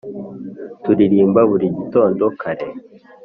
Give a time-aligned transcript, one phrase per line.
[0.83, 2.67] turirimba buri gitondo kare